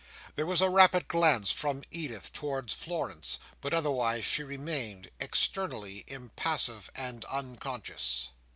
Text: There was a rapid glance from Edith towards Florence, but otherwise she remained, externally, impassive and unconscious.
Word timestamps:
There 0.35 0.47
was 0.47 0.61
a 0.61 0.69
rapid 0.71 1.07
glance 1.07 1.51
from 1.51 1.83
Edith 1.91 2.33
towards 2.33 2.73
Florence, 2.73 3.37
but 3.61 3.71
otherwise 3.71 4.25
she 4.25 4.41
remained, 4.41 5.11
externally, 5.19 6.05
impassive 6.07 6.89
and 6.95 7.23
unconscious. 7.25 8.29